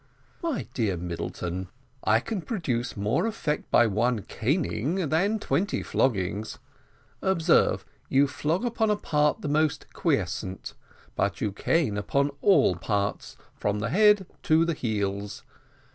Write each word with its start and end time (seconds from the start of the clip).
"My 0.41 0.65
dear 0.73 0.97
Middleton, 0.97 1.67
I 2.03 2.19
can 2.21 2.41
produce 2.41 2.97
more 2.97 3.27
effect 3.27 3.69
by 3.69 3.85
one 3.85 4.23
caning 4.23 5.09
than 5.09 5.37
twenty 5.37 5.83
floggings. 5.83 6.57
Observe, 7.21 7.85
you 8.09 8.25
flog 8.27 8.65
upon 8.65 8.89
a 8.89 8.95
part 8.95 9.35
for 9.37 9.41
the 9.43 9.47
most 9.49 9.81
part 9.81 9.93
quiescent; 9.93 10.73
but 11.15 11.39
you 11.39 11.51
cane 11.51 11.97
upon 11.99 12.31
all 12.41 12.75
parts, 12.77 13.37
from 13.53 13.77
the 13.77 13.89
head 13.91 14.25
to 14.41 14.65
the 14.65 14.73
heels. 14.73 15.43